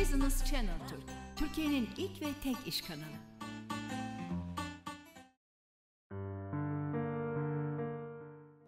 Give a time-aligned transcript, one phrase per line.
[0.00, 1.02] Business Channel Türk,
[1.36, 3.18] Türkiye'nin ilk ve tek iş kanalı.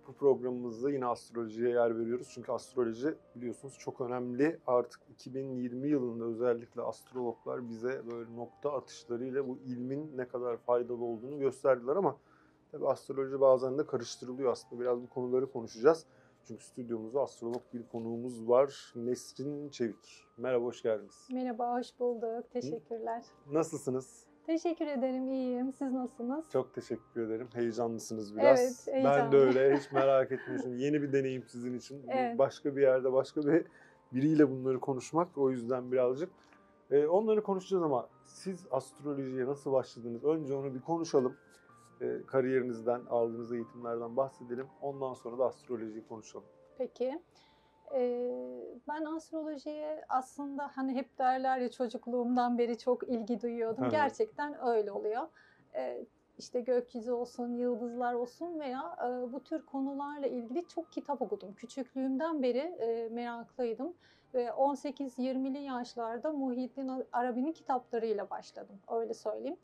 [0.08, 2.30] Bu programımızda yine astrolojiye yer veriyoruz.
[2.34, 4.58] Çünkü astroloji biliyorsunuz çok önemli.
[4.66, 11.38] Artık 2020 yılında özellikle astrologlar bize böyle nokta atışlarıyla bu ilmin ne kadar faydalı olduğunu
[11.38, 12.16] gösterdiler ama
[12.72, 14.80] tabii astroloji bazen de karıştırılıyor aslında.
[14.82, 16.06] Biraz bu konuları konuşacağız.
[16.48, 18.92] Çünkü stüdyomuzda astrolog bir konuğumuz var.
[18.96, 20.26] Nesrin Çevik.
[20.36, 21.28] Merhaba, hoş geldiniz.
[21.32, 22.50] Merhaba, hoş bulduk.
[22.52, 23.24] Teşekkürler.
[23.50, 24.24] Nasılsınız?
[24.46, 25.72] Teşekkür ederim, iyiyim.
[25.72, 26.44] Siz nasılsınız?
[26.52, 27.48] Çok teşekkür ederim.
[27.54, 28.60] Heyecanlısınız biraz.
[28.60, 29.32] Evet, Ben heyecanlı.
[29.32, 29.76] de öyle.
[29.76, 30.70] Hiç merak etmiyorsun.
[30.76, 32.02] Yeni bir deneyim sizin için.
[32.08, 32.38] Evet.
[32.38, 33.66] Başka bir yerde, başka bir
[34.12, 35.38] biriyle bunları konuşmak.
[35.38, 36.30] O yüzden birazcık.
[36.90, 40.24] Ee, onları konuşacağız ama siz astrolojiye nasıl başladınız?
[40.24, 41.36] Önce onu bir konuşalım.
[42.00, 44.66] Ee, kariyerinizden, aldığınız eğitimlerden bahsedelim.
[44.82, 46.46] Ondan sonra da astrolojiyi konuşalım.
[46.78, 47.22] Peki.
[47.94, 53.84] Ee, ben astrolojiye aslında hani hep derler ya çocukluğumdan beri çok ilgi duyuyordum.
[53.84, 53.90] Hı.
[53.90, 55.28] Gerçekten öyle oluyor.
[55.74, 56.06] Ee,
[56.38, 61.54] işte gökyüzü olsun, yıldızlar olsun veya e, bu tür konularla ilgili çok kitap okudum.
[61.54, 63.94] Küçüklüğümden beri e, meraklıydım.
[64.34, 68.76] Ve 18-20'li yaşlarda Muhyiddin Arabi'nin kitaplarıyla başladım.
[68.88, 69.56] Öyle söyleyeyim.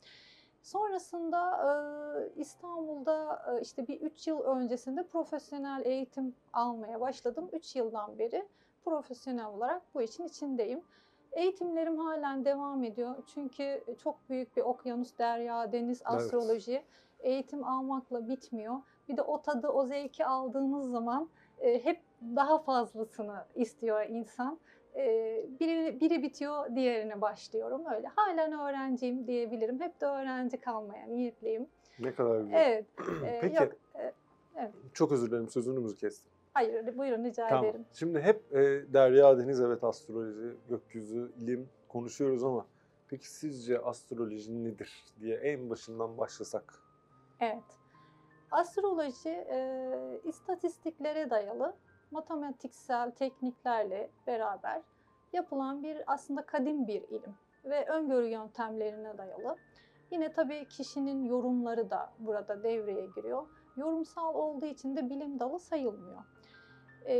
[0.67, 7.49] Sonrasında e, İstanbul'da e, işte bir 3 yıl öncesinde profesyonel eğitim almaya başladım.
[7.53, 8.49] 3 yıldan beri
[8.85, 10.83] profesyonel olarak bu işin içindeyim.
[11.33, 13.15] Eğitimlerim halen devam ediyor.
[13.35, 16.21] Çünkü çok büyük bir okyanus, derya, deniz, Evet.
[16.21, 16.83] astroloji.
[17.21, 18.77] Eğitim almakla bitmiyor.
[19.09, 24.59] Bir de o tadı, o zevki aldığınız zaman e, hep daha fazlasını istiyor insan.
[25.61, 27.83] Biri, biri bitiyor, diğerine başlıyorum.
[27.95, 28.07] Öyle.
[28.17, 29.81] Halen öğrenciyim diyebilirim.
[29.81, 31.67] Hep de öğrenci kalmaya niyetliyim.
[31.99, 32.57] Ne kadar güzel.
[32.67, 32.87] Evet.
[33.27, 33.63] e, Peki.
[33.63, 33.73] Yok,
[34.57, 36.33] e, Çok özür dilerim sözünüzü kestim.
[36.55, 37.65] hayır, buyurun rica Tamam.
[37.65, 37.85] ederim.
[37.93, 38.59] Şimdi hep e,
[38.93, 42.67] Derya Deniz evet astroloji, gökyüzü, ilim konuşuyoruz ama
[43.09, 46.75] peki sizce astroloji nedir diye en başından başlasak.
[47.41, 47.63] Evet.
[48.51, 51.75] Astroloji e, istatistiklere dayalı
[52.17, 54.83] matematiksel tekniklerle beraber
[55.33, 57.35] yapılan bir aslında kadim bir ilim
[57.65, 59.59] ve öngörü yöntemlerine dayalı.
[60.11, 63.47] Yine tabii kişinin yorumları da burada devreye giriyor.
[63.77, 66.23] Yorumsal olduğu için de bilim dalı sayılmıyor.
[67.07, 67.17] E,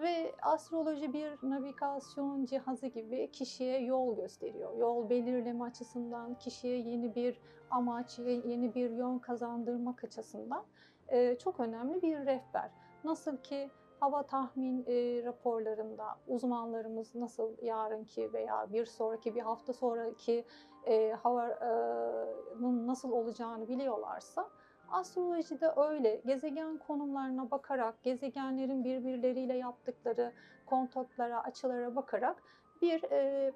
[0.00, 4.78] ve astroloji bir navigasyon cihazı gibi kişiye yol gösteriyor.
[4.78, 7.40] Yol belirleme açısından kişiye yeni bir
[7.70, 10.64] amaç, ye- yeni bir yön kazandırmak açısından
[11.08, 12.70] e, çok önemli bir rehber.
[13.04, 13.70] Nasıl ki
[14.04, 20.44] hava tahmin e, raporlarında uzmanlarımız nasıl yarınki veya bir sonraki bir hafta sonraki
[20.86, 24.50] e, havanın nasıl olacağını biliyorlarsa
[24.90, 30.32] astrolojide öyle gezegen konumlarına bakarak, gezegenlerin birbirleriyle yaptıkları
[30.66, 32.42] kontaklara, açılara bakarak
[32.82, 33.52] bir e,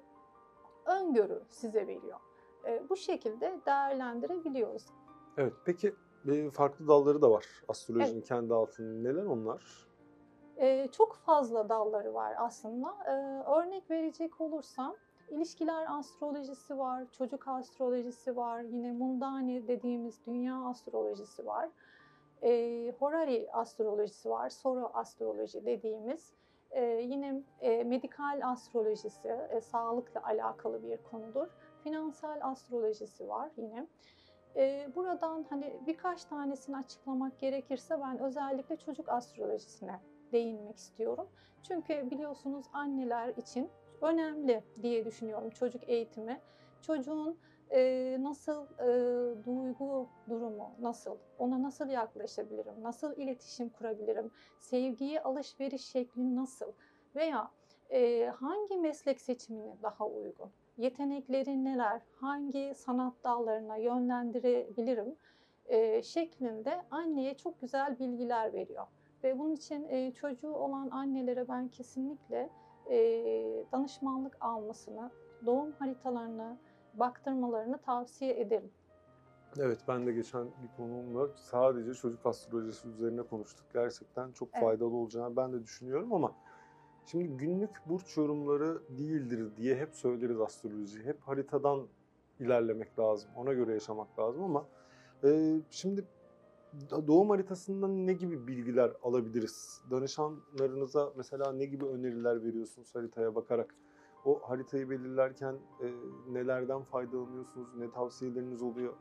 [0.85, 2.19] öngörü size veriyor.
[2.67, 4.85] E, bu şekilde değerlendirebiliyoruz.
[5.37, 5.95] Evet peki
[6.31, 9.09] e, farklı dalları da var astrolojinin kendi altında.
[9.09, 9.88] Neler onlar?
[10.91, 12.95] Çok fazla dalları var aslında.
[13.57, 14.95] Örnek verecek olursam
[15.29, 21.69] ilişkiler astrolojisi var, çocuk astrolojisi var, yine mundani dediğimiz dünya astrolojisi var.
[22.99, 26.33] Horary astrolojisi var, soro astroloji dediğimiz.
[27.01, 27.43] Yine
[27.83, 31.47] medikal astrolojisi, e, sağlıkla alakalı bir konudur.
[31.83, 33.87] Finansal astrolojisi var yine.
[34.95, 39.99] Buradan hani birkaç tanesini açıklamak gerekirse ben özellikle çocuk astrolojisine
[40.31, 41.27] değinmek istiyorum.
[41.63, 43.69] Çünkü biliyorsunuz anneler için
[44.01, 46.41] önemli diye düşünüyorum çocuk eğitimi.
[46.81, 47.37] Çocuğun
[47.71, 48.87] e, nasıl e,
[49.43, 56.71] duygu durumu nasıl, ona nasıl yaklaşabilirim, nasıl iletişim kurabilirim, sevgiye alışveriş şekli nasıl
[57.15, 57.51] veya
[57.89, 65.15] e, hangi meslek seçimine daha uygun, yetenekleri neler, hangi sanat dallarına yönlendirebilirim
[65.65, 68.87] e, şeklinde anneye çok güzel bilgiler veriyor.
[69.23, 72.49] Ve bunun için e, çocuğu olan annelere ben kesinlikle
[72.89, 72.97] e,
[73.71, 75.11] danışmanlık almasını,
[75.45, 76.57] doğum haritalarını
[76.93, 78.71] baktırmalarını tavsiye ederim.
[79.57, 83.65] Evet ben de geçen bir konuğumla sadece çocuk astrolojisi üzerine konuştuk.
[83.73, 84.63] Gerçekten çok Evet.
[84.63, 86.35] faydalı olacağını ben de düşünüyorum ama
[87.05, 91.03] şimdi günlük burç yorumları değildir diye hep söyleriz astroloji.
[91.03, 91.87] Hep haritadan
[92.39, 93.29] ilerlemek lazım.
[93.35, 94.65] Ona göre yaşamak lazım ama
[95.23, 96.05] e, şimdi
[97.07, 99.81] doğum haritasından ne gibi bilgiler alabiliriz?
[99.91, 103.75] Danışanlarınıza mesela ne gibi öneriler veriyorsunuz haritaya bakarak?
[104.25, 105.87] O haritayı belirlerken e,
[106.33, 107.67] nelerden faydalanıyorsunuz?
[107.77, 108.93] Ne tavsiyeleriniz oluyor?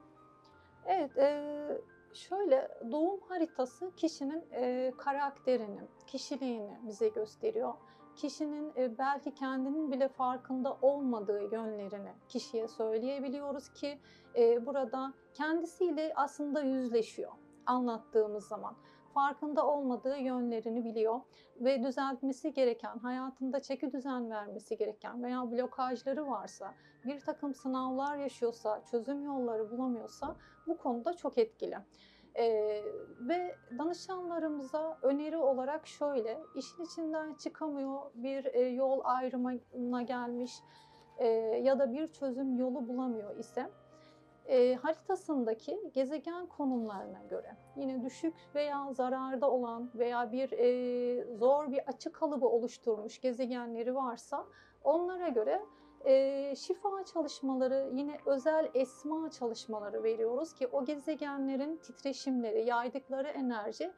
[0.87, 1.83] Evet, e,
[2.13, 7.75] şöyle doğum haritası kişinin e, karakterini, kişiliğini bize gösteriyor.
[8.17, 13.99] kişinin e, belki kendinin bile farkında olmadığı yönlerini kişiye söyleyebiliyoruz ki
[14.37, 17.33] e, burada kendisiyle aslında yüzleşiyor
[17.69, 18.75] anlattığımız zaman.
[19.15, 21.21] Farkında olmadığı yönlerini biliyor
[21.61, 26.75] ve düzeltmesi gereken, hayatında çeki düzen vermesi gereken veya blokajları varsa,
[27.05, 30.37] bir takım sınavlar yaşıyorsa, çözüm yolları bulamıyorsa
[30.67, 31.79] bu konuda çok etkili.
[32.39, 32.83] Ee,
[33.21, 40.53] ve danışanlarımıza öneri olarak şöyle, işin içinden çıkamıyor, bir e, yol ayrımına gelmiş
[41.19, 41.27] e,
[41.63, 43.71] ya da bir çözüm yolu bulamıyor ise
[44.49, 51.89] e, haritasındaki gezegen konumlarına göre yine düşük veya zararda olan veya bir e, zor bir
[51.89, 54.47] açı kalıbı oluşturmuş gezegenleri varsa
[54.85, 55.63] onlara göre
[56.05, 63.93] e, şifa çalışmaları, yine özel esma çalışmaları veriyoruz ki o gezegenlerin titreşimleri, yaydıkları enerji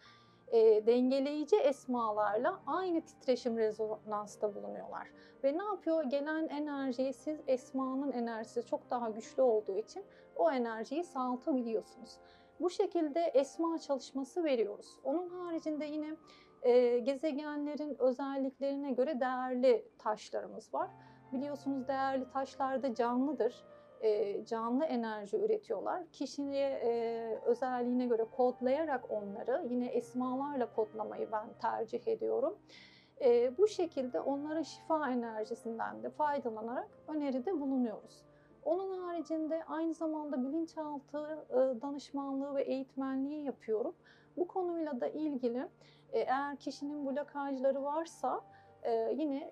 [0.50, 5.08] e, dengeleyici esmalarla aynı titreşim rezonansta bulunuyorlar.
[5.44, 6.04] Ve ne yapıyor?
[6.04, 10.04] Gelen enerjiyi siz esmanın enerjisi çok daha güçlü olduğu için
[10.36, 12.18] o enerjiyi sağaltabiliyorsunuz.
[12.60, 14.98] Bu şekilde esma çalışması veriyoruz.
[15.04, 16.16] Onun haricinde yine
[16.62, 20.90] e, gezegenlerin özelliklerine göre değerli taşlarımız var.
[21.32, 23.64] Biliyorsunuz değerli taşlar da canlıdır.
[24.00, 26.06] E, canlı enerji üretiyorlar.
[26.12, 32.58] Kişiye e, özelliğine göre kodlayarak onları yine esmalarla kodlamayı ben tercih ediyorum.
[33.24, 38.22] E, bu şekilde onların şifa enerjisinden de faydalanarak öneride bulunuyoruz.
[38.64, 43.94] Onun haricinde aynı zamanda bilinçaltı e, danışmanlığı ve eğitmenliği yapıyorum.
[44.36, 45.68] Bu konuyla da ilgili
[46.12, 48.40] e, eğer kişinin blokajları varsa
[48.82, 49.50] e, yine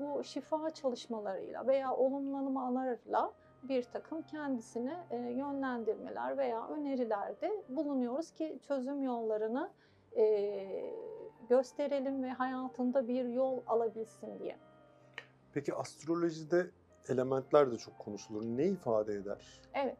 [0.00, 3.32] bu şifa çalışmalarıyla veya olumlamalarla
[3.62, 9.70] bir takım kendisine yönlendirmeler veya önerilerde bulunuyoruz ki çözüm yollarını
[11.48, 14.56] gösterelim ve hayatında bir yol alabilsin diye.
[15.52, 16.70] Peki astrolojide
[17.08, 18.42] elementler de çok konuşulur.
[18.42, 19.60] Ne ifade eder?
[19.74, 19.96] Evet.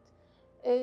[0.63, 0.73] E,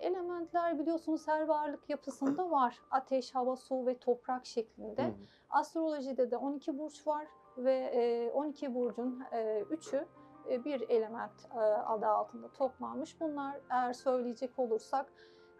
[0.00, 2.78] elementler biliyorsunuz her varlık yapısında var.
[2.90, 5.04] Ateş, hava, su ve toprak şeklinde.
[5.04, 5.12] Hı.
[5.50, 10.06] Astrolojide de 12 burç var ve e, 12 burcun e, 3'ü e,
[10.48, 13.20] bir element e, adı altında toplanmış.
[13.20, 15.12] Bunlar eğer söyleyecek olursak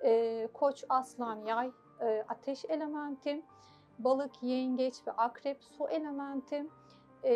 [0.05, 3.43] e, koç, aslan, yay, e, ateş elementi,
[3.99, 6.67] balık, yengeç ve akrep su elementi,
[7.25, 7.33] e,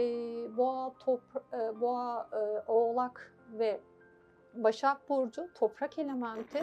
[0.57, 3.81] boğa, top, e, boğa, e, oğlak ve
[4.55, 6.61] Başak Burcu toprak elementi,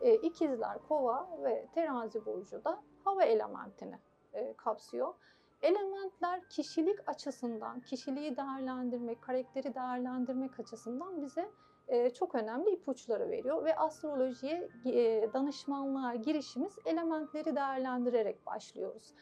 [0.00, 3.98] e, ikizler kova ve terazi burcu da hava elementini
[4.32, 5.14] e, kapsıyor.
[5.62, 11.50] Elementler kişilik açısından, kişiliği değerlendirmek, karakteri değerlendirmek açısından bize
[11.88, 19.14] e, çok önemli ipuçları veriyor ve astrolojiye e, danışmanlığa girişimiz elementleri değerlendirerek başlıyoruz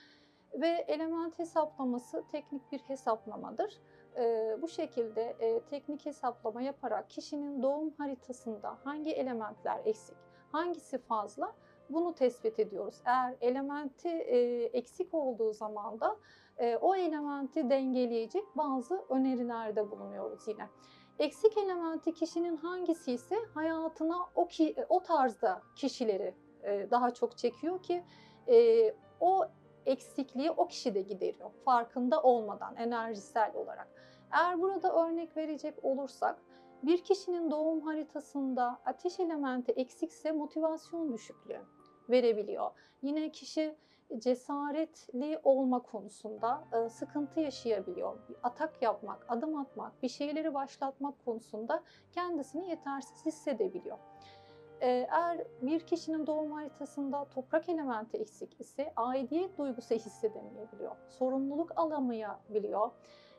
[0.55, 3.81] ve element hesaplaması teknik bir hesaplamadır.
[4.17, 10.17] E, bu şekilde teknik hesaplama yaparak kişinin doğum haritasında hangi elementler eksik,
[10.53, 11.55] hangisi fazla
[11.95, 13.03] bunu tespit ediyoruz.
[13.05, 16.17] Eğer elementi e, eksik olduğu zaman da
[16.59, 20.69] e, o elementi dengeleyecek bazı önerilerde bulunuyoruz yine.
[21.19, 27.83] Eksik elementi kişinin hangisi ise hayatına o ki o tarzda kişileri e, daha çok çekiyor
[27.83, 28.05] ki
[28.49, 29.45] e, o
[29.87, 33.89] eksikliği o kişi de gideriyor farkında olmadan enerjisel olarak.
[34.33, 36.43] Eğer burada örnek verecek olursak
[36.83, 41.61] bir kişinin doğum haritasında ateş elementi eksikse motivasyon düşüklüğü
[42.11, 42.71] verebiliyor.
[43.03, 43.77] Yine kişi
[44.19, 48.19] cesaretli olma konusunda e, sıkıntı yaşayabiliyor.
[48.43, 51.83] Atak yapmak, adım atmak, bir şeyleri başlatmak konusunda
[52.13, 53.99] kendisini yetersiz hissedebiliyor.
[54.81, 60.97] Eğer bir kişinin doğum haritasında toprak elementi eksik ise aidiyet duygusu hissedemeyebiliyor.
[61.09, 62.91] Sorumluluk alamayabiliyor.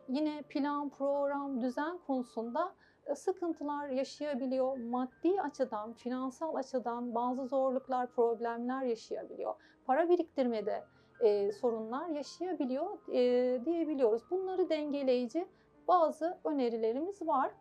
[0.07, 4.77] Yine plan, program, düzen konusunda e, sıkıntılar yaşayabiliyor.
[4.77, 9.55] Maddi açıdan, finansal açıdan bazı zorluklar, problemler yaşayabiliyor.
[9.85, 10.83] Para biriktirmede
[11.19, 14.23] e, sorunlar yaşayabiliyor e, diyebiliyoruz.
[14.31, 15.47] Bunları dengeleyici
[15.87, 17.51] bazı önerilerimiz var.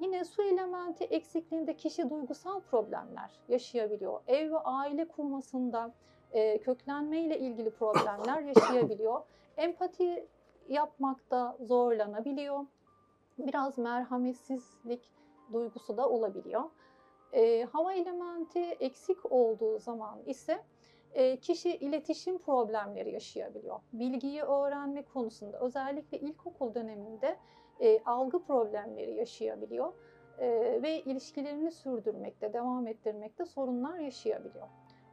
[0.00, 4.20] Yine su elementi eksikliğinde kişi duygusal problemler yaşayabiliyor.
[4.26, 5.92] Ev ve aile kurmasında
[6.32, 9.20] e, köklenme ile ilgili problemler yaşayabiliyor.
[9.56, 10.26] Empati
[10.68, 12.66] yapmakta zorlanabiliyor.
[13.38, 15.12] Biraz merhametsizlik
[15.52, 16.62] duygusu da olabiliyor.
[17.32, 20.64] E, hava elementi eksik olduğu zaman ise
[21.12, 23.80] e, kişi iletişim problemleri yaşayabiliyor.
[23.92, 27.36] Bilgiyi öğrenme konusunda özellikle ilkokul döneminde
[27.80, 29.92] e, algı problemleri yaşayabiliyor
[30.38, 30.48] e,
[30.82, 34.66] ve ilişkilerini sürdürmekte, devam ettirmekte sorunlar yaşayabiliyor.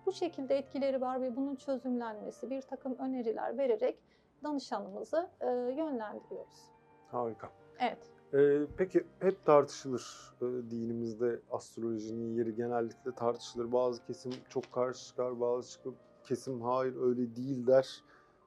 [0.06, 4.00] Bu şekilde etkileri var ve bunun çözümlenmesi, bir takım öneriler vererek
[4.44, 6.72] danışanımızı e, yönlendiriyoruz.
[7.12, 7.50] Harika.
[7.80, 8.15] Evet.
[8.34, 13.72] Ee, peki hep tartışılır e, dinimizde astrolojinin yeri genellikle tartışılır.
[13.72, 18.04] Bazı kesim çok karşı çıkar, bazı çıkıp kesim hayır öyle değil der.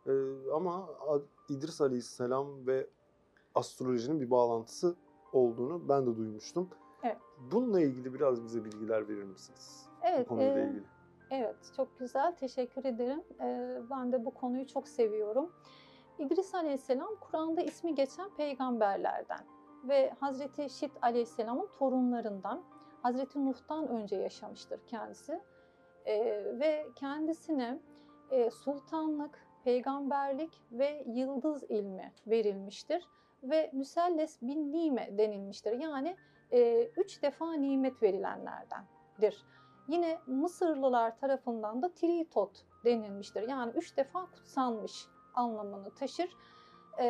[0.07, 0.13] Ee,
[0.55, 0.89] ama
[1.49, 2.87] İdris Aleyhisselam ve
[3.55, 4.97] astrolojinin bir bağlantısı
[5.33, 6.69] olduğunu ben de duymuştum.
[7.03, 7.17] Evet.
[7.53, 9.87] Bununla ilgili biraz bize bilgiler verir misiniz?
[10.03, 10.29] Bu Evet.
[10.29, 10.85] konuyla e, ilgili.
[11.31, 12.37] Evet, çok güzel.
[12.37, 13.23] Teşekkür ederim.
[13.41, 15.53] Ee, ben de bu konuyu çok seviyorum.
[16.19, 22.63] İdris Aleyhisselam Kur'an'da ismi geçen peygamberlerden ve Hazreti Şit Aleyhisselam'ın torunlarından.
[23.03, 25.41] Hazreti Nuh'tan önce yaşamıştır kendisi.
[26.07, 27.79] Ee, ve kendisine
[28.31, 33.09] e, sultanlık, peygamberlik ve yıldız ilmi verilmiştir.
[33.43, 35.73] Ve müselles bin nime denilmiştir.
[35.73, 36.17] Yani
[36.53, 39.45] e, üç defa nimet verilenlerdendir.
[39.89, 43.49] Yine Mısırlılar tarafından da Tritot denilmiştir.
[43.49, 46.37] Yani üç defa kutsanmış anlamını taşır.
[46.99, 47.05] Ee,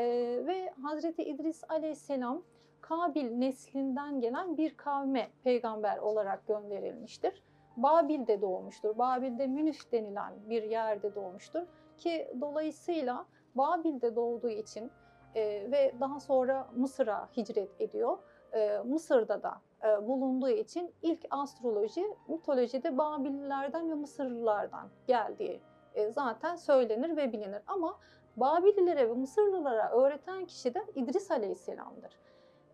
[0.47, 2.43] ve Hazreti İdris Aleyhisselam
[2.88, 7.42] Kabil neslinden gelen bir kavme peygamber olarak gönderilmiştir.
[7.76, 8.99] Babil'de doğmuştur.
[8.99, 11.62] Babil'de Münif denilen bir yerde doğmuştur.
[11.97, 14.90] Ki dolayısıyla Babil'de doğduğu için
[15.35, 18.18] e, ve daha sonra Mısır'a hicret ediyor.
[18.52, 25.61] E, Mısır'da da e, bulunduğu için ilk astroloji mitolojide Babililerden ve Mısırlılardan geldiği
[25.95, 27.62] e, zaten söylenir ve bilinir.
[27.66, 27.99] Ama
[28.37, 32.28] Babililere ve Mısırlılara öğreten kişi de İdris Aleyhisselam'dır.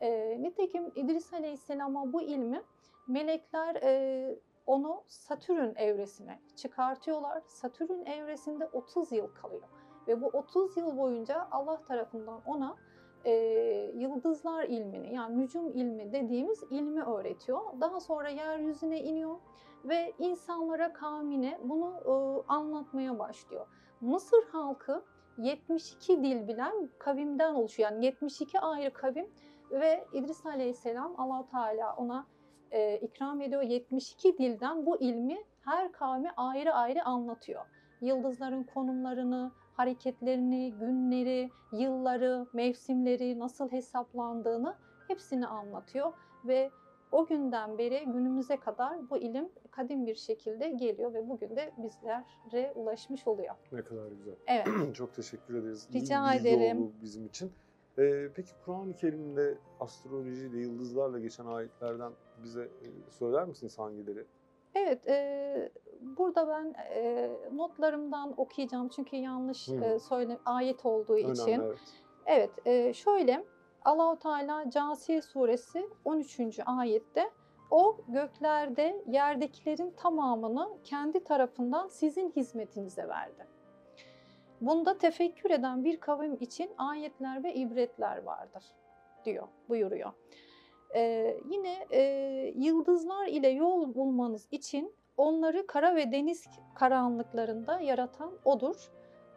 [0.05, 2.63] E, nitekim İdris Aleyhisselam'a bu ilmi
[3.09, 7.43] melekler e, onu Satürn evresine çıkartıyorlar.
[7.47, 9.69] Satürn evresinde 30 yıl kalıyor.
[10.09, 12.77] Ve bu 30 yıl boyunca Allah tarafından ona
[13.25, 13.33] e,
[13.95, 17.61] yıldızlar ilmini yani nücum ilmi dediğimiz ilmi öğretiyor.
[17.81, 19.37] Daha sonra yeryüzüne iniyor
[19.85, 22.13] ve insanlara kavmine bunu e,
[22.53, 23.67] anlatmaya başlıyor.
[24.01, 25.05] Mısır halkı
[25.39, 27.91] 72 dil bilen kavimden oluşuyor.
[27.91, 29.27] Yani 72 ayrı kavim
[29.81, 32.27] ve İdris Aleyhisselam allah Teala ona
[32.71, 33.63] e, ikram ediyor.
[33.63, 37.63] 72 dilden bu ilmi her kavme ayrı ayrı anlatıyor.
[38.01, 44.75] Yıldızların konumlarını, hareketlerini, günleri, yılları, mevsimleri nasıl hesaplandığını
[45.09, 46.13] hepsini anlatıyor
[46.45, 46.71] ve
[47.13, 52.73] o günden beri günümüze kadar bu ilim kadim bir şekilde geliyor ve bugün de bizlere
[52.73, 53.55] ulaşmış oluyor.
[53.73, 54.35] Ne kadar güzel.
[54.47, 54.67] Evet.
[54.95, 55.89] Çok teşekkür ederiz.
[55.95, 56.93] Rica İyi ederim.
[57.03, 57.53] bizim için.
[57.99, 64.25] Ee, peki Kur'an-ı Kerim'de astrolojiyle, yıldızlarla geçen ayetlerden bize e, söyler misiniz hangileri?
[64.75, 69.75] Evet, e, burada ben e, notlarımdan okuyacağım çünkü yanlış Hı.
[69.75, 71.53] e, söyle ayet olduğu için.
[71.53, 71.79] Önemli, evet.
[72.27, 73.45] Evet, e, şöyle
[73.85, 76.41] Allahu Teala Câsiye suresi 13.
[76.67, 77.31] ayette
[77.71, 83.54] o göklerde yerdekilerin tamamını kendi tarafından sizin hizmetinize verdi.
[84.67, 88.65] Bunda tefekkür eden bir kavim için ayetler ve ibretler vardır
[89.25, 90.13] diyor, buyuruyor.
[90.95, 92.03] Ee, yine e,
[92.57, 96.45] yıldızlar ile yol bulmanız için onları kara ve deniz
[96.75, 98.91] karanlıklarında yaratan odur.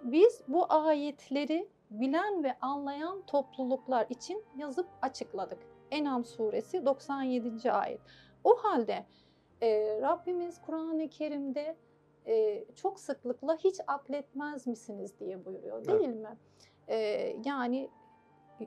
[0.03, 5.60] Biz bu ayetleri bilen ve anlayan topluluklar için yazıp açıkladık.
[5.91, 7.72] Enam suresi 97.
[7.72, 8.01] ayet.
[8.43, 9.05] O halde
[9.62, 11.75] e, Rabbimiz Kur'an-ı Kerim'de
[12.27, 15.88] e, çok sıklıkla hiç akletmez misiniz diye buyuruyor Evet.
[15.88, 16.38] değil mi?
[16.88, 16.98] E,
[17.46, 17.89] yani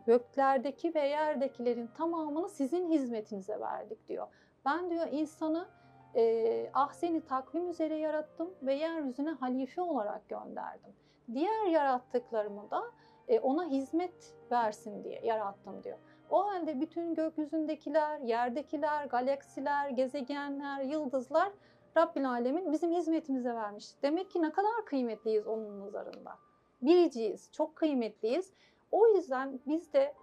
[0.07, 4.27] göklerdeki ve yerdekilerin tamamını sizin hizmetinize verdik diyor.
[4.65, 5.69] Ben diyor insanı
[6.17, 10.93] e, ahseni takvim üzere yarattım ve yeryüzüne halife olarak gönderdim.
[11.35, 12.83] Diğer yarattıklarımı da
[13.29, 15.99] e, ona hizmet versin diye yarattım diyor.
[16.31, 21.53] O halde bütün gökyüzündekiler, yerdekiler, galaksiler, gezegenler, yıldızlar
[21.97, 24.03] Rabbil Alemin bizim hizmetimize vermiş.
[24.03, 26.39] Demek ki ne kadar kıymetliyiz onun nazarında.
[26.83, 28.53] Biriciyiz, çok kıymetliyiz.
[28.93, 30.15] O yüzden biz de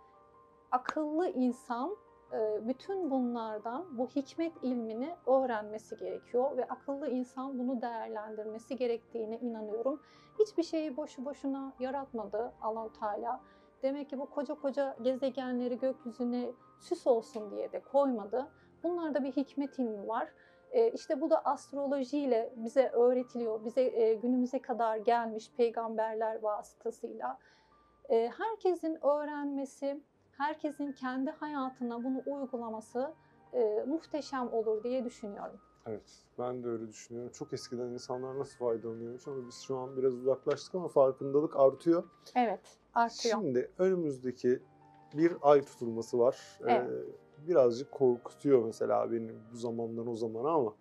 [0.71, 1.97] akıllı insan
[2.33, 10.01] e, bütün bunlardan bu hikmet ilmini öğrenmesi gerekiyor ve akıllı insan bunu değerlendirmesi gerektiğine inanıyorum.
[10.39, 13.41] Hiçbir şeyi boşu boşuna yaratmadı Allahu Teala.
[13.83, 18.47] Demek ki bu koca koca gezegenleri gökyüzüne süs olsun diye de koymadı.
[18.83, 20.29] Bunlarda bir hikmet ilmi var.
[20.71, 23.65] E, işte bu da astrolojiyle bize öğretiliyor.
[23.65, 27.39] Bize e, günümüze kadar gelmiş peygamberler vasıtasıyla.
[28.09, 33.15] E, herkesin öğrenmesi, herkesin kendi hayatına bunu uygulaması
[33.87, 35.59] muhteşem olur diye düşünüyorum.
[35.87, 37.31] Evet, ben de öyle düşünüyorum.
[37.31, 42.03] Çok eskiden insanlar nasıl faydalanıyormuş ama biz şu an biraz uzaklaştık ama farkındalık artıyor.
[42.35, 43.39] Evet, artıyor.
[43.39, 44.59] Şimdi önümüzdeki
[45.13, 46.59] bir ay tutulması var.
[46.61, 46.89] Evet.
[46.89, 50.73] Ee, birazcık korkutuyor mesela beni bu zamandan o zamana ama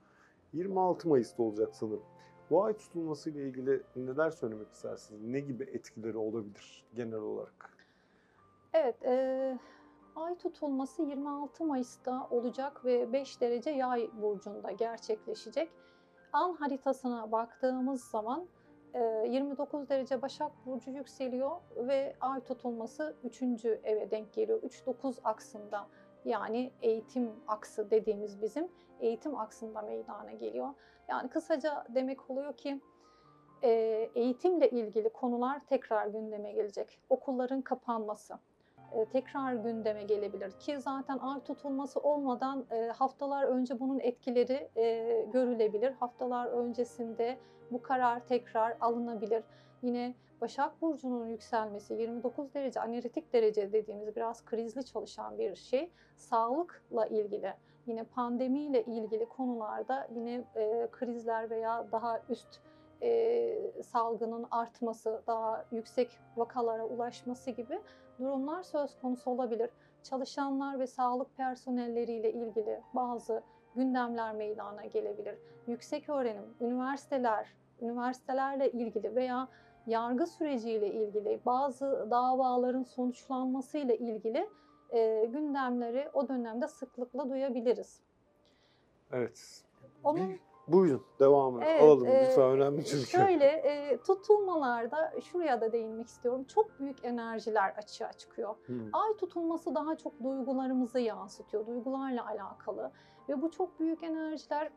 [0.53, 2.03] 26 Mayıs'ta olacak sanırım.
[2.51, 5.23] Bu ay tutulması ile ilgili neler söylemek istersiniz?
[5.23, 7.77] Ne gibi etkileri olabilir genel olarak?
[8.73, 9.59] Evet, e,
[10.17, 15.71] ay tutulması 26 Mayıs'ta olacak ve 5 derece yay burcunda gerçekleşecek.
[16.33, 18.47] An haritasına baktığımız zaman
[18.95, 23.43] e, 29 derece Başak Burcu yükseliyor ve ay tutulması 3.
[23.65, 24.63] eve denk geliyor.
[24.63, 25.87] 3-9 aksında
[26.27, 28.69] yani eğitim aksı dediğimiz bizim
[29.01, 30.69] eğitim aksında meydana geliyor.
[31.09, 32.81] Yani kısaca demek oluyor ki
[33.63, 33.71] e,
[34.15, 37.01] eğitimle ilgili konular tekrar gündeme gelecek.
[37.09, 38.39] Okulların kapanması
[38.93, 44.71] e, tekrar gündeme gelebilir ki zaten ay tutulması olmadan e, haftalar önce bunun etkileri
[45.33, 45.93] görülebilir.
[45.93, 47.39] Haftalar öncesinde
[47.71, 49.45] bu karar tekrar alınabilir.
[49.83, 55.91] Yine Başak Burcu'nun yükselmesi 29 derece analitik derece dediğimiz biraz krizli çalışan bir şey.
[56.17, 57.55] Sağlıkla ilgili
[57.87, 62.61] yine pandemiyle ilgili konularda yine e, krizler veya daha üst
[63.03, 67.81] e, salgının artması, daha yüksek vakalara ulaşması gibi
[68.19, 69.71] durumlar söz konusu olabilir.
[70.03, 73.43] Çalışanlar ve sağlık personelleriyle ilgili bazı
[73.75, 75.39] gündemler meydana gelebilir.
[75.67, 79.49] Yüksek öğrenim, üniversiteler, üniversitelerle ilgili veya
[79.87, 84.49] yargı süreciyle ilgili bazı davaların sonuçlanmasıyla ilgili
[84.91, 88.01] e, gündemleri o dönemde sıklıkla duyabiliriz.
[89.13, 89.65] Evet.
[90.05, 93.07] Onun Bir, buyurun devamını Evet, alalım e, lütfen önemli çünkü.
[93.07, 96.45] Şöyle e, tutulmalarda şuraya da değinmek istiyorum.
[96.45, 98.55] Çok büyük enerjiler açığa çıkıyor.
[98.67, 98.89] Hmm.
[98.93, 101.67] Ay tutulması daha çok duygularımızı yansıtıyor.
[101.67, 102.93] Duygularla alakalı
[103.29, 104.71] ve bu çok büyük enerjiler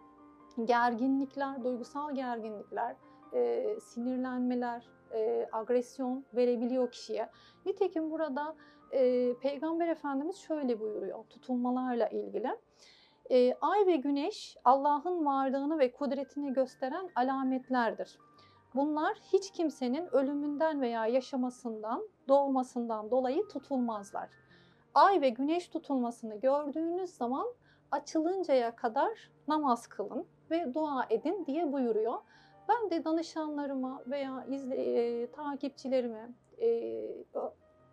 [0.66, 2.96] gerginlikler, duygusal gerginlikler,
[3.34, 7.30] e, sinirlenmeler, e, agresyon verebiliyor kişiye.
[7.66, 8.56] Nitekim burada
[8.92, 12.58] e, Peygamber Efendimiz şöyle buyuruyor tutulmalarla ilgili.
[13.32, 18.20] E, ay ve güneş Allah'ın varlığını ve kudretini gösteren alametlerdir.
[18.75, 24.30] Bunlar hiç kimsenin ölümünden veya yaşamasından, doğmasından dolayı tutulmazlar.
[24.94, 27.48] Ay ve güneş tutulmasını gördüğünüz zaman
[27.92, 32.18] açılıncaya kadar namaz kılın ve dua edin diye buyuruyor.
[32.70, 36.29] Ben de danışanlarıma veya izle, e, takipçilerime,
[36.62, 37.01] e,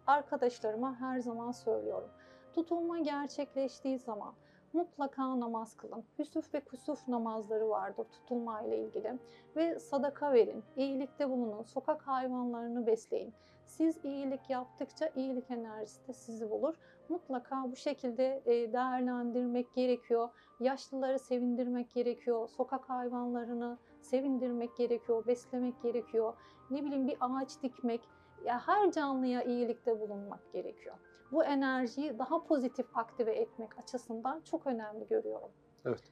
[0.06, 2.08] arkadaşlarıma her zaman söylüyorum.
[2.52, 4.34] Tutulma gerçekleştiği zaman
[4.72, 6.04] mutlaka namaz kılın.
[6.18, 9.18] Hüsuf ve kusuf namazları vardır tutulma ile ilgili.
[9.56, 13.34] Ve sadaka verin, iyilikte bulunun, sokak hayvanlarını besleyin.
[13.66, 16.74] Siz iyilik yaptıkça iyilik enerjisi de sizi bulur.
[17.08, 20.28] Mutlaka bu şekilde e, değerlendirmek gerekiyor.
[20.60, 22.48] Yaşlıları sevindirmek gerekiyor.
[22.48, 26.34] Sokak hayvanlarını sevindirmek gerekiyor, beslemek gerekiyor.
[26.70, 28.00] Ne bileyim bir ağaç dikmek,
[28.44, 30.96] ya her canlıya iyilikte bulunmak gerekiyor.
[31.32, 35.48] Bu enerjiyi daha pozitif aktive etmek açısından çok önemli görüyorum.
[35.84, 36.02] Evet.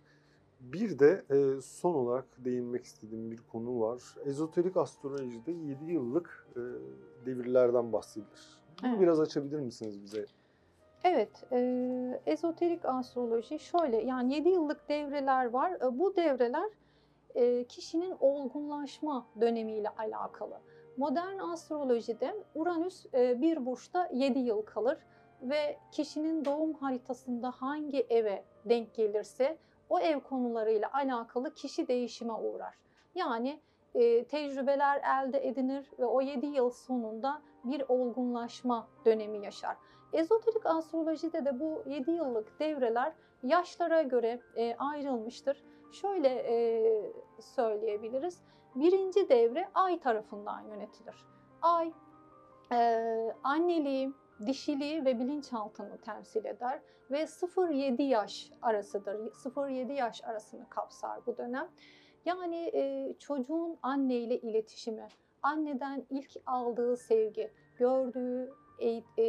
[0.61, 4.03] Bir de e, son olarak değinmek istediğim bir konu var.
[4.25, 6.61] Ezoterik astrolojide 7 yıllık e,
[7.27, 8.59] devirlerden bahsedilir.
[8.83, 9.01] Bunu Evet.
[9.01, 10.27] biraz açabilir misiniz bize?
[11.05, 15.71] Evet, e, ezoterik astroloji şöyle yani 7 yıllık devreler var.
[15.73, 16.71] E, bu devreler
[17.69, 20.61] kişinin olgunlaşma dönemiyle alakalı.
[20.97, 24.99] Modern astrolojide Uranüs e, bir burçta 7 yıl kalır
[25.43, 32.75] ve kişinin doğum haritasında hangi eve denk gelirse o ev konularıyla alakalı kişi değişime uğrar.
[33.15, 33.61] Yani
[33.95, 39.77] e, tecrübeler elde edinir ve o 7 yıl sonunda bir olgunlaşma dönemi yaşar.
[40.13, 45.65] Ezoterik astrolojide de bu 7 yıllık devreler yaşlara göre e, ayrılmıştır.
[45.93, 48.43] Şöyle e, söyleyebiliriz.
[48.75, 51.27] Birinci devre ay tarafından yönetilir.
[51.63, 51.93] Ay
[52.73, 54.13] e, anneliği,
[54.47, 59.15] dişiliği ve bilinçaltını temsil eder ve 0-7 yaş arasıdır.
[59.15, 61.69] 0-7 yaş arasını kapsar bu dönem.
[62.25, 65.09] Yani e, çocuğun anne ile iletişimi,
[65.43, 69.25] anneden ilk aldığı sevgi, gördüğü e, e,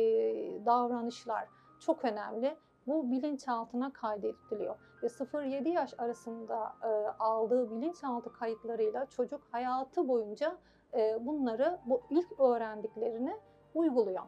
[0.66, 1.48] davranışlar
[1.80, 2.58] çok önemli.
[2.88, 6.88] Bu bilinçaltına kaydediliyor ve 0-7 yaş arasında e,
[7.20, 10.58] aldığı bilinçaltı kayıtlarıyla çocuk hayatı boyunca
[10.94, 13.38] e, bunları, bu ilk öğrendiklerini
[13.74, 14.24] uyguluyor.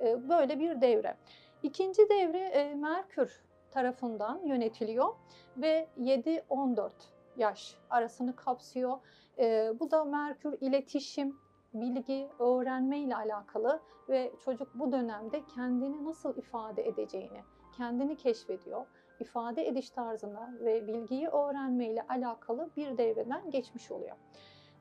[0.00, 1.16] E, böyle bir devre.
[1.62, 5.14] İkinci devre e, Merkür tarafından yönetiliyor
[5.56, 6.90] ve 7-14
[7.36, 8.98] yaş arasını kapsıyor.
[9.38, 11.36] E, bu da Merkür iletişim,
[11.74, 17.40] bilgi, öğrenme ile alakalı ve çocuk bu dönemde kendini nasıl ifade edeceğini,
[17.72, 18.86] kendini keşfediyor.
[19.20, 24.16] ifade ediş tarzına ve bilgiyi öğrenme ile alakalı bir devreden geçmiş oluyor.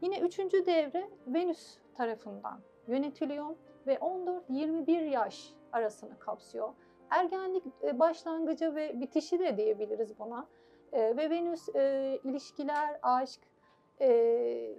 [0.01, 3.55] Yine üçüncü devre Venüs tarafından yönetiliyor
[3.87, 6.73] ve 14-21 yaş arasını kapsıyor.
[7.09, 10.47] Ergenlik e, başlangıcı ve bitişi de diyebiliriz buna.
[10.91, 13.41] E, Ve Venüs e, ilişkiler, aşk,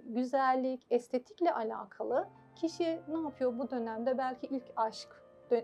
[0.03, 4.17] güzellik, estetikle alakalı kişi ne yapıyor bu dönemde?
[4.17, 5.09] Belki ilk aşk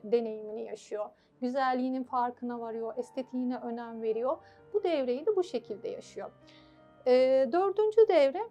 [0.03, 1.09] deneyimini yaşıyor.
[1.41, 4.38] Güzelliğinin farkına varıyor, estetiğine önem veriyor.
[4.73, 6.32] Bu devreyi de bu şekilde yaşıyor.
[7.08, 7.12] E,
[7.52, 8.49] dördüncü devre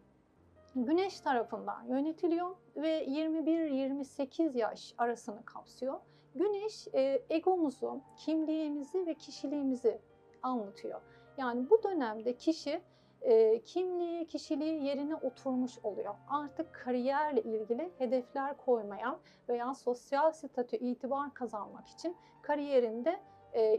[0.74, 6.00] Güneş tarafından yönetiliyor ve 21-28 yaş arasını kapsıyor.
[6.34, 10.00] Güneş e, egomuzu, kimliğimizi ve kişiliğimizi
[10.42, 11.00] anlatıyor.
[11.38, 12.80] Yani bu dönemde kişi
[13.20, 16.14] e, kimliği, kişiliği yerine oturmuş oluyor.
[16.28, 23.20] Artık kariyerle ilgili hedefler koymaya veya sosyal statü, itibar kazanmak için kariyerinde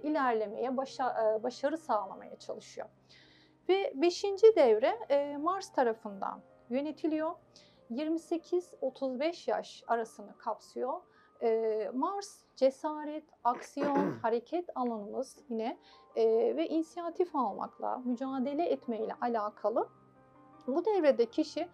[0.04, 2.88] ilerlemeye, başa, başarı sağlamaya çalışıyor.
[3.70, 7.32] Ve beşinci devre Mars tarafından yönetiliyor.
[7.92, 11.02] 28-35 yaş arasını kapsıyor.
[11.94, 15.78] Mars cesaret, aksiyon, hareket alanımız yine
[16.16, 16.26] e,
[16.58, 19.88] ve inisiyatif almakla, mücadele etmeyle alakalı.
[20.68, 21.68] Bu devrede kişi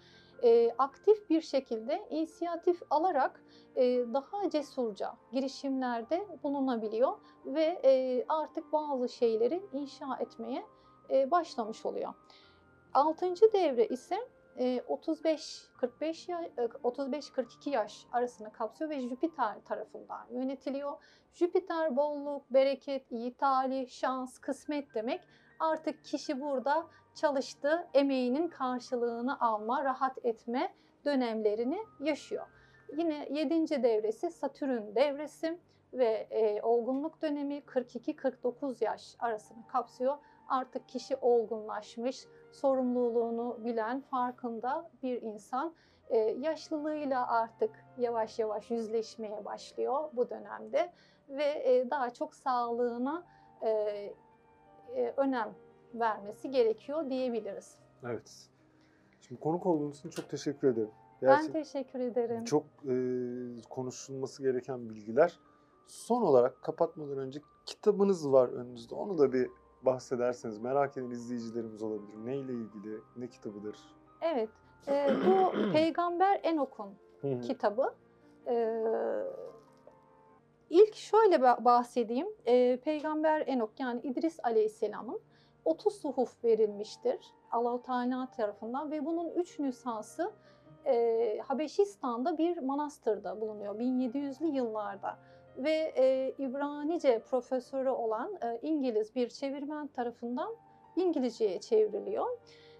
[0.43, 3.43] e, aktif bir şekilde inisiyatif alarak
[3.75, 10.65] e, daha cesurca girişimlerde bulunabiliyor ve e, artık bazı şeyleri inşa etmeye
[11.09, 12.13] e, başlamış oluyor.
[12.93, 14.17] Altıncı devre ise
[14.57, 16.29] 35-45
[16.83, 20.93] 35-42 yaş arasını kapsıyor ve Jüpiter tarafından yönetiliyor.
[21.33, 25.21] Jüpiter bolluk, bereket, iyi talih, şans, kısmet demek.
[25.59, 30.73] Artık kişi burada çalıştığı emeğinin karşılığını alma, rahat etme
[31.05, 32.47] dönemlerini yaşıyor.
[32.97, 33.83] Yine 7.
[33.83, 35.59] devresi Satürn devresi
[35.93, 40.17] ve e, olgunluk dönemi 42-49 yaş arasını kapsıyor.
[40.47, 45.73] Artık kişi olgunlaşmış, sorumluluğunu bilen, farkında bir insan
[46.09, 50.91] e, yaşlılığıyla artık yavaş yavaş yüzleşmeye başlıyor bu dönemde
[51.29, 53.23] ve e, daha çok sağlığına
[53.61, 53.69] e,
[54.95, 55.53] e, önem
[55.93, 57.75] vermesi gerekiyor diyebiliriz.
[58.03, 58.49] Evet.
[59.21, 60.91] Şimdi konuk olduğunuz için çok teşekkür ederim.
[61.21, 62.43] ben teşekkür ederim.
[62.43, 62.95] Çok e,
[63.69, 65.39] konuşulması gereken bilgiler.
[65.87, 68.95] Son olarak kapatmadan önce kitabınız var önünüzde.
[68.95, 69.49] Onu da bir
[69.85, 72.25] bahsederseniz merak eden izleyicilerimiz olabilir.
[72.25, 73.77] Neyle ilgili, ne kitabıdır?
[74.21, 74.49] Evet,
[74.87, 76.93] e, bu Peygamber Enok'un
[77.41, 77.93] kitabı.
[78.47, 78.83] E,
[80.69, 82.27] ilk şöyle bahsedeyim.
[82.45, 85.19] E, Peygamber Enok yani İdris Aleyhisselam'ın
[85.65, 90.31] 30 suhuf verilmiştir Allah-u Teala tarafından ve bunun 3 nüshası
[90.85, 95.17] e, Habeşistan'da bir manastırda bulunuyor 1700'lü yıllarda
[95.57, 100.55] ve e, İbranice profesörü olan e, İngiliz bir çevirmen tarafından
[100.95, 102.37] İngilizceye çevriliyor.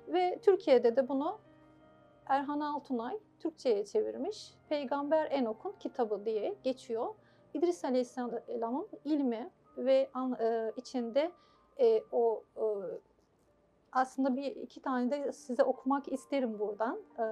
[0.08, 1.40] Ve Türkiye'de de bunu
[2.26, 4.54] Erhan Altunay Türkçe'ye çevirmiş.
[4.70, 7.16] Peygamber Enok'un kitabı diye geçiyor.
[7.54, 11.32] İdris Aleyhisselam'ın ilmi ve an, e, içinde
[11.80, 12.66] e, o e,
[13.92, 17.24] aslında bir iki tane de size okumak isterim buradan e,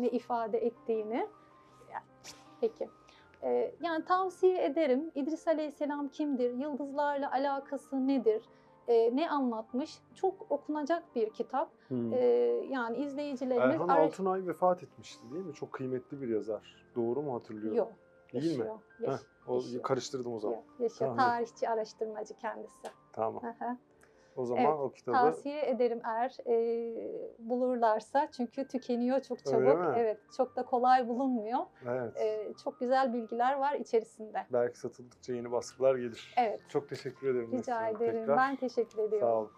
[0.00, 1.28] ne ifade ettiğini.
[2.60, 2.88] Peki.
[3.42, 5.10] Ee, yani tavsiye ederim.
[5.14, 6.52] İdris Aleyhisselam kimdir?
[6.54, 8.42] Yıldızlarla alakası nedir?
[8.88, 9.98] Ee, ne anlatmış?
[10.14, 11.70] Çok okunacak bir kitap.
[11.88, 12.12] Hmm.
[12.12, 12.18] Ee,
[12.70, 13.74] yani izleyicilerimiz...
[13.74, 14.12] Erhan araş...
[14.12, 15.54] Altunay vefat etmişti değil mi?
[15.54, 16.86] Çok kıymetli bir yazar.
[16.96, 17.76] Doğru mu hatırlıyorum?
[17.76, 17.92] Yok.
[18.32, 18.66] Değil mi?
[19.00, 19.82] Yaş, Heh, o yaşıyor.
[19.82, 20.56] karıştırdım o zaman.
[20.56, 21.10] Yok, yaşıyor.
[21.10, 21.16] Tamam.
[21.16, 22.88] Tarihçi, araştırmacı kendisi.
[23.12, 23.42] Tamam.
[24.36, 26.56] O zaman evet, o kitabı tavsiye ederim eğer e,
[27.76, 29.94] bulurlarsa çünkü tükeniyor çok çabuk.
[29.96, 31.60] Evet, çok da kolay bulunmuyor.
[31.88, 32.16] Evet.
[32.16, 34.46] E, çok güzel bilgiler var içerisinde.
[34.52, 36.34] Belki satıldıkça yeni baskılar gelir.
[36.36, 36.60] Evet.
[36.68, 37.52] Çok teşekkür ederim.
[37.52, 38.20] Rica ederim.
[38.20, 38.36] Tekrar.
[38.36, 39.28] Ben teşekkür ediyorum.
[39.28, 39.50] Sağ olun.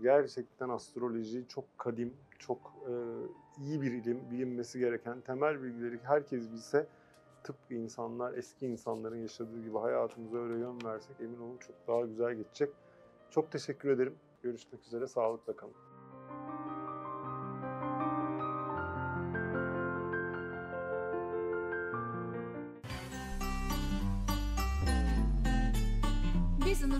[0.00, 2.92] Gerçekten astroloji çok kadim, çok e,
[3.58, 6.86] iyi bir ilim, bilinmesi gereken temel bilgileri herkes bilse
[7.44, 12.34] tıpkı insanlar, eski insanların yaşadığı gibi hayatımıza öyle yön versek emin olun çok daha güzel
[12.34, 12.70] geçecek.
[13.30, 14.14] Çok teşekkür ederim.
[14.42, 15.06] Görüşmek üzere.
[15.06, 15.74] Sağlıkla kalın.